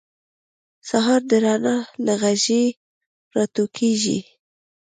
[0.89, 2.63] سهار د رڼا له غیږې
[3.35, 4.19] راټوکېږي.